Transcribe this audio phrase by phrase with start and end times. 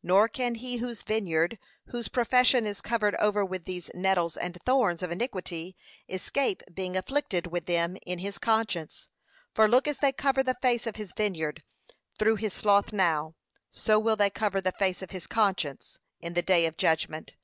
[0.00, 5.02] Nor can he whose vineyard, whose profession is covered over with these nettles and thorns
[5.02, 5.74] of iniquity,
[6.08, 9.08] escape being afflicted with them in his conscience:
[9.52, 11.64] for look as they cover the face of his vineyard
[12.16, 13.34] through his sloth now,
[13.72, 17.34] so will they cover the face of his conscience, in the day of judgment.